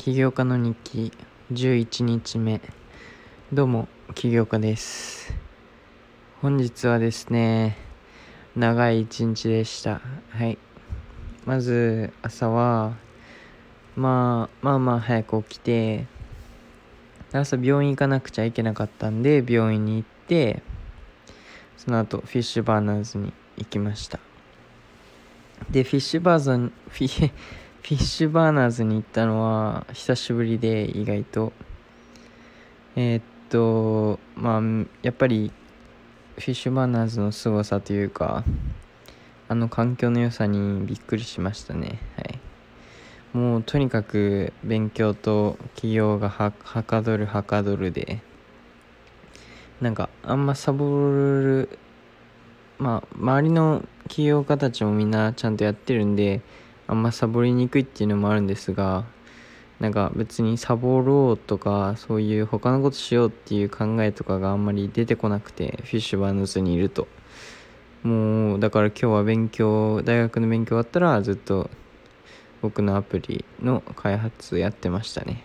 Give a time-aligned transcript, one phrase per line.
[0.00, 1.12] 起業家の日記
[1.52, 2.62] 11日目。
[3.52, 5.34] どうも起業家です。
[6.40, 7.76] 本日はですね
[8.56, 10.00] 長い一日でした。
[10.30, 10.56] はい。
[11.44, 12.96] まず朝は
[13.94, 16.06] まあまあまあ早く起きて
[17.32, 20.62] 朝病院行かなくちゃいけなかったんで病院に行って
[21.76, 24.18] その後フィッシュバーナーズに行きました。
[25.70, 31.52] で Fishburners フィ Fishburners に行ったのは久しぶりで意外と。
[32.94, 34.62] えー、っとまあ
[35.02, 35.50] やっぱり
[36.36, 38.44] Fishburners の凄さというか
[39.48, 41.98] あの環境の良さにびっくりしましたね。
[42.16, 42.38] はい。
[43.32, 48.20] もうとにかく勉強と起業がははかどるはかどるで
[49.80, 51.78] なんかあんまサボる
[52.78, 56.42] まあ周りの起業家たちもみんなちゃんとやってるんで
[56.90, 59.04] あんまサボりにくいっていうのもあるんですが
[59.78, 67.06] なんか別にサボろうとかそういう他のことしようっていう考えとかがあんまり出てこなくてフィッシュバーヌズにいると。
[68.02, 71.70] もうだから今日は勉強大学の勉強終わったらずっと
[72.62, 75.44] 僕のアプリの開発やってましたね。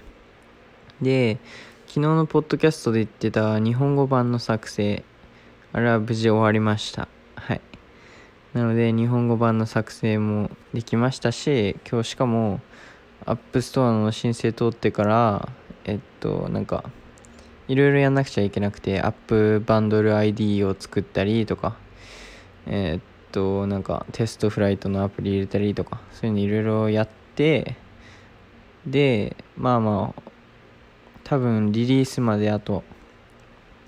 [1.02, 1.38] で
[1.86, 5.04] 昨日のポッドキャストで言ってた日本語版の作成
[5.74, 7.08] あれは無事終わりました。
[8.56, 12.62] なので日本語版の作成もできましたし今日しかも
[13.26, 15.50] アップストアの申請通ってから
[15.84, 16.86] えっとなんか
[17.68, 21.76] いろいろやんなくちゃいけなくてアップバンドル ID を作ったりとか
[22.66, 27.76] えっとなんかテストフライトのアプリ入れたりとかそういうのいろいろやって
[28.88, 30.22] でまあまあ
[31.26, 32.86] 多分リリースまであと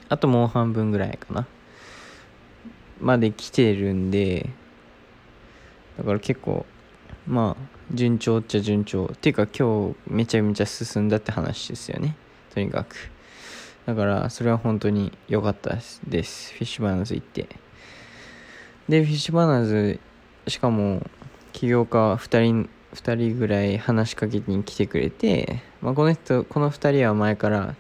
[0.10, 1.48] あともう半分ぐらいかな。
[3.00, 4.50] まで来てるんで
[5.98, 6.66] だから結構
[7.28, 9.06] まあ順調っちゃ順調。
[9.06, 12.16] っていうか今日めちゃめちゃ進んだって話ですよね。
[12.54, 13.12] とにかく。
[13.86, 16.54] だからそれは本当に良かったです。
[16.54, 17.48] フィッシュバーナーズ行って。
[18.90, 20.00] でフィッシュバーナーズ
[20.48, 21.06] しかも
[21.54, 27.76] 起業家2人2人ぐらい話しかけに来てくれて、まあ、この人この2人は前から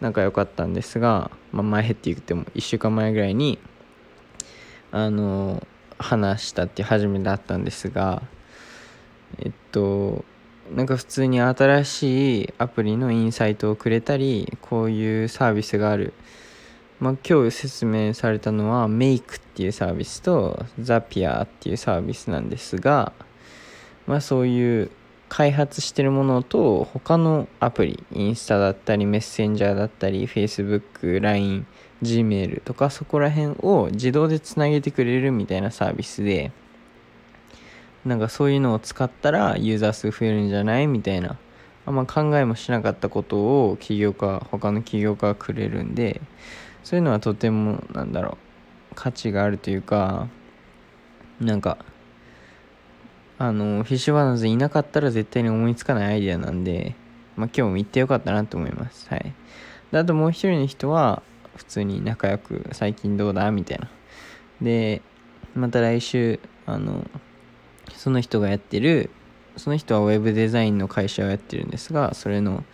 [0.00, 3.58] 仲良かったんですが、まあ、前って言っても1週間前ぐらいに
[4.90, 5.66] あの
[5.98, 8.22] 話したって初めてあったんですが
[9.38, 10.24] えっと
[10.74, 16.12] なんか普通に新しいアプリのインサイトをくれたりこういうサービスがある、
[17.00, 23.12] まあ、今日説明されたのはメイクっていうサービスとザピアっていうサービスなんですが、
[24.06, 24.90] まあ、そういう
[25.28, 31.66] 開発してるものと他のアプリインスタだったりメッセンジャーだったり Facebook、LINE
[32.02, 36.52] Gmail とかそこら辺を自動でつなげてくれるみたいなサービスで
[38.04, 41.36] なんかそういうのを使ったらユーザー数増えるんじゃないみたいな
[41.86, 43.36] あんま考えもしなかったこと
[43.70, 46.20] を起業家他の起業家がくれるんで
[46.84, 48.38] そういうのはとてもなんだろ
[48.92, 50.28] う価値があるというか
[51.40, 51.78] なんか
[53.38, 56.94] あのフィッシュバーナーズいなかったら絶対に思いつかないアイデアなんで、
[57.36, 59.08] まあ、今日も行ってよかったなと思います。
[59.10, 59.32] はい。
[59.92, 61.22] であともう一人の人は
[61.58, 63.50] 普通に仲良く最近どうだ？
[63.50, 63.90] みたいな。
[64.62, 65.02] で
[65.54, 67.04] また来週あの
[67.94, 69.10] その人がやってる
[69.56, 72.64] その人はウェブデザインの会社をやってるんですがそれの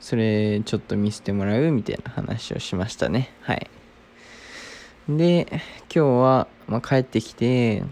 [0.00, 3.30] それちょっと見せてもらうみたいな話をしましたね。
[3.42, 3.70] はい。
[5.08, 7.84] で今日は、まあ、帰ってきて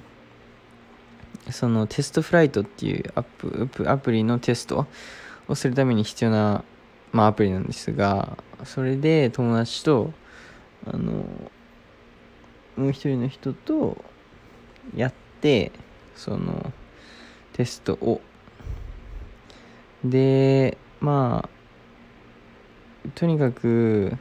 [1.51, 4.87] そのテストフライトっていうアップアプリのテスト
[5.47, 6.65] をするために必要な、
[7.13, 10.13] まあ、アプリなんですがそれで友達と
[10.87, 11.13] あの
[12.77, 14.05] もう一人の人と
[14.95, 15.73] やって
[16.15, 16.73] その
[17.53, 18.21] テストを。
[20.05, 24.17] でまあとにかく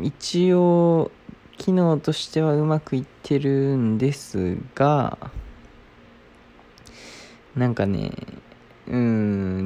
[0.00, 1.10] 一応
[1.58, 5.18] 機能としてはうまくいってるんですが
[7.56, 8.12] なんかね
[8.88, 8.96] うー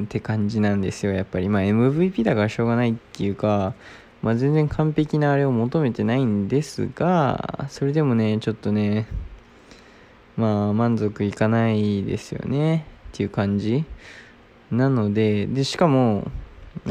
[0.01, 1.11] んって感じなんですよ。
[1.11, 3.73] やっぱりまあ MVP だからしょうがないっていうか
[4.21, 9.07] まあ全然完璧なあれを求めてないんですがそれでもねちょっとね
[10.35, 13.85] まあ満足いかないですよねっていう感じ。
[14.71, 16.29] なのででしかも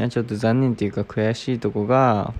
[0.09, 2.33] ちょっと残念っていうか悔しいとこが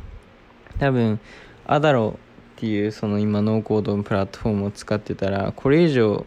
[0.80, 1.20] 多分
[1.66, 2.18] アダロ
[2.58, 6.26] っていうその今ノーコードのプラットフォームを使ってたらこれ以上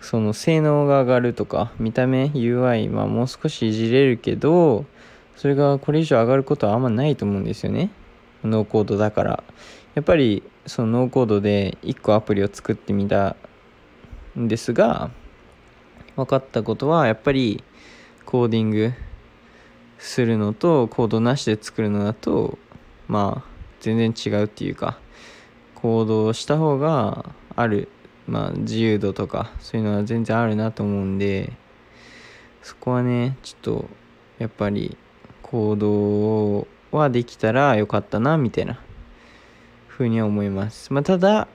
[0.00, 4.84] その性能が上がるとか見た目 UI まあもう少しいじれるけど
[5.40, 7.88] それがこれ以上上がることはあんまないと思うんですよね。
[8.44, 9.42] ノーコードだから。
[9.94, 13.36] やっぱりそのノーコードで1個アプリを作ってみた
[14.38, 15.10] んですが
[16.14, 17.64] 分かったことはやっぱり
[18.26, 18.92] コーディング
[19.96, 22.58] するのとコードなしで作るのだと
[23.08, 23.50] まあ
[23.80, 24.98] 全然違うっていうか
[25.74, 27.24] 行動した方が
[27.56, 27.88] ある
[28.26, 31.54] まあ自由度とかそういうのは全然あるなと思うんで
[32.62, 33.88] そこはねちょっと
[34.38, 34.98] やっぱり
[35.50, 36.66] 行動
[36.96, 38.80] はできたらよかったなみたいな。
[40.00, 40.92] ふうには思います。
[40.94, 41.46] まあただ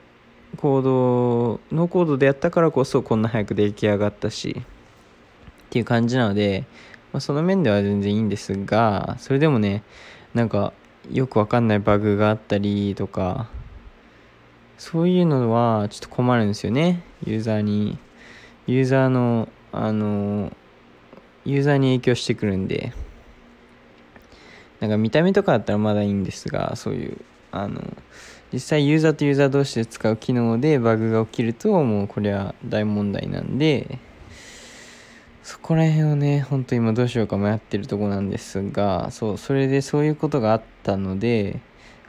[0.57, 6.65] コードノーコードでやったからこそこんな早く出来上がったしっていう感じなので、
[7.11, 9.83] まあ、その面では全然いいんですがそれでもね
[10.35, 10.73] なんか
[11.11, 13.49] よくわかんないバグがあったりとか
[14.77, 17.01] そういうのはちょっと困るんですよね。
[17.25, 17.97] ユーザーに。
[18.67, 20.51] ユーザーのあの
[21.45, 22.93] ユーザーに影響してくるんで。
[24.85, 27.17] なんか見た目とかだったらまだいいんですがそういう
[27.51, 27.81] あの
[28.53, 33.97] 実際ユーザーとユーザー同士で使う機能でバグが起きるともうこれは大問題なんで
[35.41, 41.59] そこら辺をねほんと今どうしようか迷ってるとこなんですがそうそれでそういうことがあったので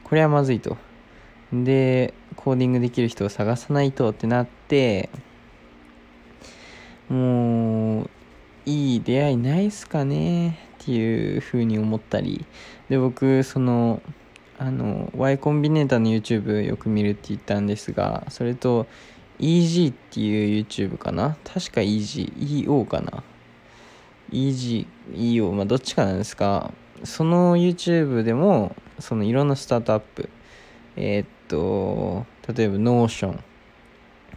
[0.05, 0.77] これはまずいと。
[1.53, 5.11] でコーディングできる人を探さないとってなって
[7.09, 8.11] もう
[8.67, 10.66] いい出会いないっすかね。
[10.87, 12.45] っていうふうに思ったり
[12.89, 14.01] で僕その
[14.57, 18.87] あの Y コンビネーターの YouTube よく見るって言ったんですがそれと
[19.41, 21.37] EG っていう YouTube かな？
[21.43, 23.25] 確か EG,EO かな
[24.31, 26.73] ？EG、EO まあどっちかなんですが
[27.03, 30.31] その YouTube でもそのいろんなスタートアップ
[30.95, 32.25] えー、っと
[32.55, 33.41] 例えば Notion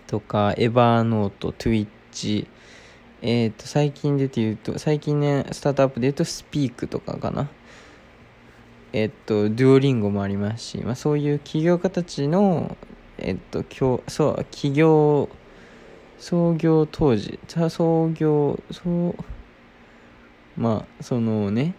[0.08, 2.48] とかエバーノート Twitch
[3.22, 7.50] えー、と最近出て言うと最近ねスタートアップで言うと Speak とかかな。
[8.92, 12.76] えっと、デュオリンゴもありますし、まあ、そういう企業家たちの、
[13.20, 15.30] えっと、今日、そう、企業、
[16.18, 19.16] 創業当時、創業、そう、
[20.58, 21.76] まあ、そのね、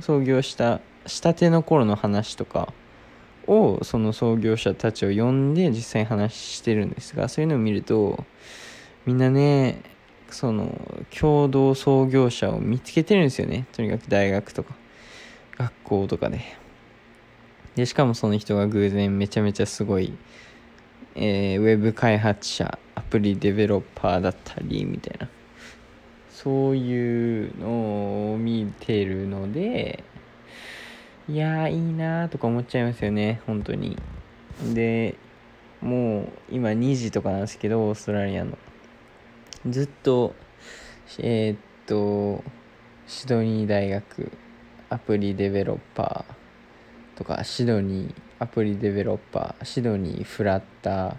[0.00, 2.72] 創業した、したての頃の話とか
[3.48, 8.24] を、その創業者たちを呼んで実際話してるんですが、そういうのを見ると、
[9.06, 9.82] みんなね、
[10.34, 10.76] その、
[11.16, 13.66] 共同創業者を見つけてるんですよね。
[13.72, 14.74] とにかく大学とか。
[15.56, 16.40] 学校とかで。
[17.76, 20.12] で、しかもその人が偶然めちゃめちゃすごい、
[21.14, 25.28] えー、ウェブ開発者、アプリデベロッパーだったり、みたいな。
[26.30, 30.02] そういうのを見てるので、
[31.28, 33.96] いや、いいなーとか思っちゃいますよね、本当に。
[34.74, 35.14] で、
[35.80, 38.58] もう今2時とかなんですけど、オーストラリアの。
[39.68, 40.34] ずっと、
[41.18, 42.44] えー、っと、
[43.06, 44.32] シドニー大学
[44.90, 51.16] アプリデベロッパーとかシドニーアプリデベロッパーシドニーフラッター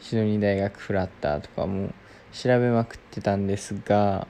[0.00, 1.92] シドニー大学フラッターとかも
[2.32, 4.26] 調べまくってたんですが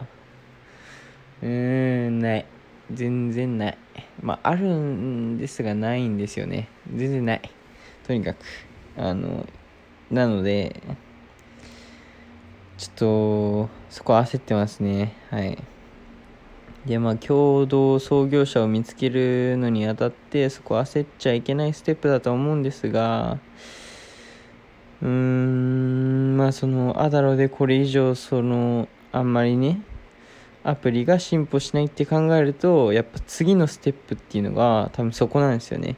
[1.43, 2.47] うーんない。
[2.93, 3.79] 全然ない。
[4.23, 6.69] まああるんですがないんですよね。
[6.95, 7.51] 全然ない。
[8.07, 8.39] とにかく
[8.97, 9.47] あの
[10.11, 10.83] なので
[12.79, 15.17] ちょっとそこ焦ってますね。
[15.31, 15.59] はい。
[16.87, 23.39] でまあ共同創業者を見つけるのにあたってそこ焦っちゃいけないステップだと思うんですが
[25.03, 29.83] うーんまあそのアダロでこれ以上そのあんまりね
[30.63, 35.97] アプリが進歩しないって考えるとやっぱ次のステップっていうのが多分そこなんですよね。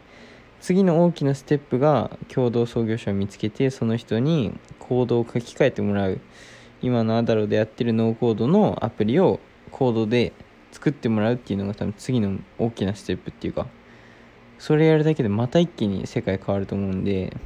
[0.60, 6.20] 次の大きなステップが共同創業者を見つけてその人にコードを書き換えてもらう。
[6.82, 10.32] 今のアダロでやってるノーコードのアプリをコードで
[10.72, 13.66] 作ってもらうっていうのが多分次の大きなステップっていうか
[14.58, 17.36] それやるだけでまた一気に世界変わると思うんで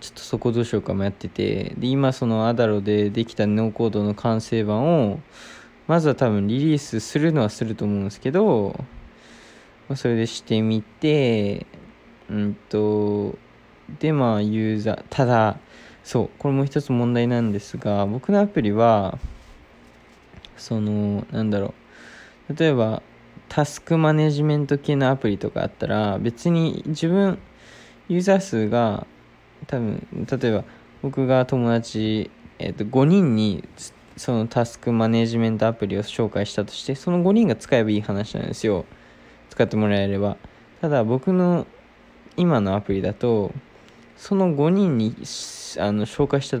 [0.00, 5.20] ちょっとそこどうしようか迷っててで今そのアダロでできたノーコードの完成版を
[5.86, 8.84] まずは多分リリースするのはすると思うんですけど、
[9.96, 11.66] それでしてみて
[12.30, 13.36] うんと
[14.00, 15.58] でまあユーザーただ
[16.04, 19.18] そうこれも一つ問題なんですが僕のアプリは
[20.56, 21.74] そのなんだろ
[22.48, 22.56] う。
[22.56, 23.02] 例えば
[23.48, 27.38] タスクマネジメント系のアプリとかあったら別に自分
[28.08, 29.06] ユーザー数が
[29.66, 30.64] 多分例えば
[31.02, 33.66] 僕が友達、えー、と5人に
[34.16, 38.84] そのタスクマネジメントアプリを紹介したとしてその5人が使えばいい話なんですよ。
[39.50, 40.36] 使ってもらえれば。
[40.80, 41.66] ただ僕の
[42.36, 43.52] 今のアプリだと
[44.22, 45.16] その5人に
[45.80, 46.60] あの紹介した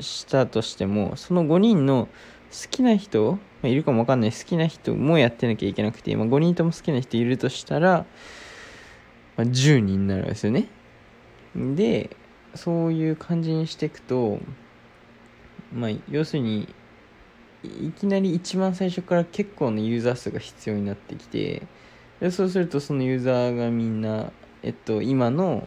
[0.00, 2.08] したとしてもその5人の
[2.50, 8.04] 好きな人、ま、いるかもわかんない好きな人もやってなきゃいけなくて、まあ、5人とも好きな人いるとしたら、
[9.38, 10.68] まあ、10人になるんですよね。
[11.54, 12.14] で
[12.54, 14.38] そういう感じにしていくと
[15.72, 16.68] まあ要するに
[17.62, 21.62] いきなり一番最初から結構なユーザー数が必要になってきて
[22.20, 25.66] でそうするとそのユーザーがみんな、えっと、今の、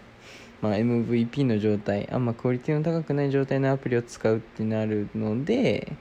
[0.64, 5.92] まあ、MVP の状態あんまクオリティの高くない状態のアプリを使うってなるので、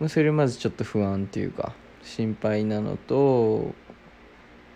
[0.00, 3.72] まあ、それまずちょっと不安というか心配なのと、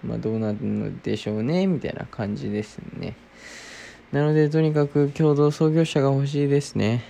[0.04, 3.16] まあ、どうなるのでしょうねみたいな感じですね。
[4.12, 7.02] なのでとにかく共同創業者が欲しいですね。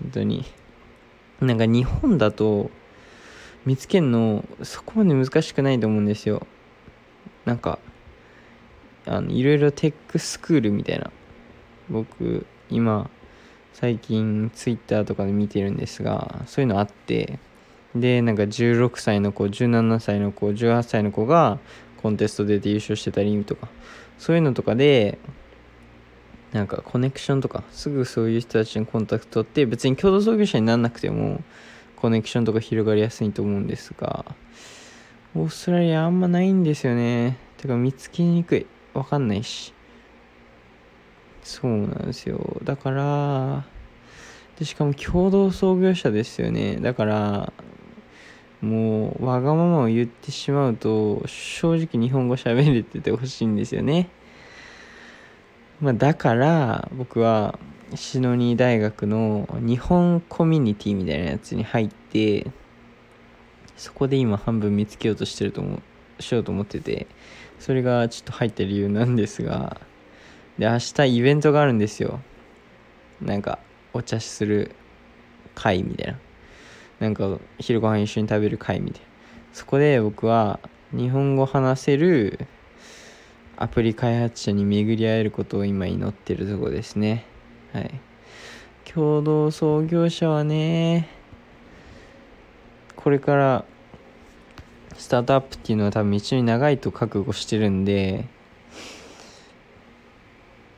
[0.00, 0.46] 本当に。
[1.42, 2.70] なんか日本だと
[3.66, 6.46] 見つけるのそこまで難しくないと思うんですよ。
[7.44, 7.78] なんか
[9.06, 11.10] あのいろいろテックスクールみたいな。
[11.90, 13.10] 僕今
[13.72, 17.38] 最近ツイッターとかで見てるんですがそういうのあって。
[17.94, 21.60] でなんか16歳の子17歳の子18歳の子が
[22.02, 23.68] コンテスト出て優勝してたりとか。
[24.18, 25.18] そういうのとかで
[26.52, 31.42] なんかコネクションとかすぐそういう人たちにコンタクト取って別に共同創業者にならなくても
[31.96, 34.24] コネクションとか広がりやすいと思うんですが
[35.34, 37.38] オーストラリアあんまないんですよね。
[37.56, 38.66] てか見つけにくい。
[38.94, 39.74] わかんないし。
[41.42, 42.60] そうなんですよ。
[42.64, 43.64] だから
[44.58, 46.76] でしかも共同創業者ですよね。
[46.76, 47.52] だから
[48.60, 54.08] もうわがままを言ってしまうと正直日本語喋れててほしいんですよね。
[55.80, 57.58] まあ、だから僕は
[57.94, 62.46] シノニー大学の日本コミュニティみたいなやつに入って
[63.76, 65.82] そこで今半分見つけようとしてると思う。
[66.20, 67.06] しようと思ってて
[67.58, 69.80] それがちょっと入った理由なんですが
[70.58, 72.20] で明日イベントがあるんですよ
[73.20, 73.58] なんか
[73.92, 74.74] お茶する
[75.54, 76.18] 会みたいな
[77.00, 79.06] なんか昼ご飯一緒に食べる会みたいな
[79.52, 80.60] そこで僕は
[80.92, 82.46] 日本語話せる
[83.56, 87.24] アプリ開発者に巡り合えることを今祈ってるとこですね。
[87.72, 88.00] はい。
[88.84, 91.08] 共同創業者はね、
[92.96, 93.64] これから
[94.96, 98.26] スタートアップっていうのは多分道のり長いと覚悟してるんで、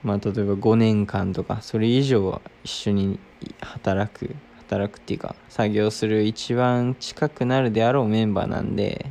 [0.02, 3.18] まあ例えば5年間とかそれ以上は一緒に
[3.60, 9.06] 働く、働くっていうか作業する一番近くなるであろうメンバーなんで、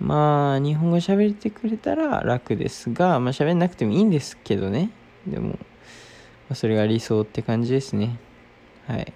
[0.00, 4.90] まあ、日本語喋ってくれたら楽ですが、まあ喋んなくてもいいんですけどね。
[5.26, 5.56] でも、ま
[6.50, 8.18] あ、それが理想って感じですね。
[8.88, 9.12] はい。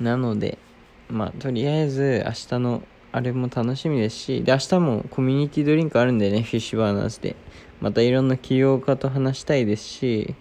[0.00, 0.58] なので、
[1.14, 7.36] まあ、とりあえず明日のあれも楽しみですし、で、明日もコミュニティドリンクあるんでね、フィッシュバーナーズで。
[7.80, 10.34] またいろんな起業家と話したいですし、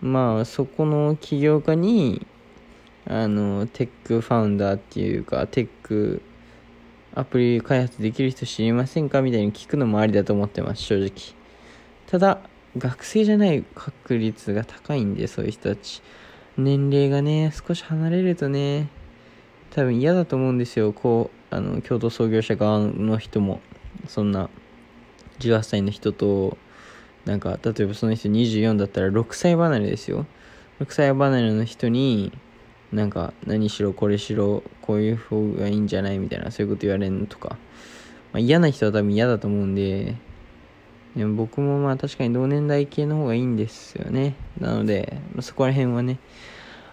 [0.00, 2.26] まあ、そこの起業家に、
[3.06, 6.20] あの、テックファウンダーっていうか、テック
[7.14, 11.12] アプリ開発できる人知りませんかみたいに聞くのもありだと思ってます、正直。
[12.08, 12.40] ただ、
[12.76, 16.02] 学生じゃない確率が高いんで、そういう人たち。
[16.56, 18.88] 年齢がね、少し離れるとね、
[19.70, 20.92] 多分嫌だと思うんですよ。
[20.92, 23.60] こう、あの、共同創業者側の人も。
[24.08, 24.48] そんな、
[25.38, 26.56] 18歳の人と、
[27.24, 30.26] なんか、例えばその人24だったら6歳離れですよ。
[30.80, 32.32] 6歳離れの人に、
[32.92, 36.18] なんか何しろこれしろこういう方がいいんじゃない？
[36.18, 37.56] みたいなそういうこと言われるのとか、ま
[38.34, 40.16] あ、嫌な人は多分嫌だと思うんで
[41.14, 46.18] でも僕もまあ確かに同年代系の方がいいんですよねなので、そこら辺はね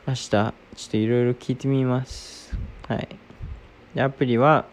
[0.07, 0.53] 明日ちょっ
[0.89, 2.57] といろいろ聞いてみます。
[2.87, 3.09] はい。
[3.93, 4.65] でアプリは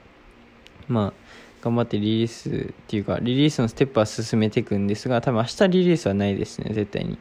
[0.86, 1.12] まあ
[1.60, 7.18] 頑張ってリリースっていうかリリースのステップは進めていくんですが多分明日リリースはないですね絶対に。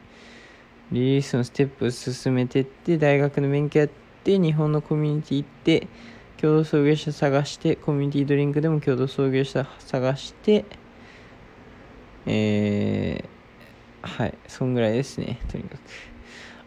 [0.92, 3.90] リリースのステップ進めてって大学の勉強やっ
[4.24, 5.88] て日本のコミュニティ行って
[6.38, 10.66] 共同創業者探してコミュニティドリンクでも共同創業者探して
[12.28, 16.13] えー、はいそんぐらいですねとにかく。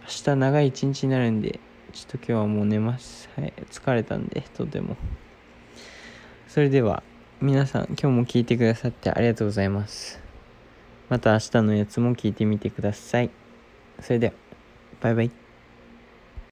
[0.07, 1.59] 明日長い一日になるんで
[1.93, 3.29] ちょっと今日はもう寝ます。
[3.35, 4.97] はい疲れたんでとても。
[6.47, 7.03] それでは
[7.41, 10.21] 皆さん今日も聞いてくださってありがとうございます。
[11.09, 13.31] また明日のやつも聞いてみてください。
[14.01, 14.33] それでは
[15.01, 15.46] バイバイ。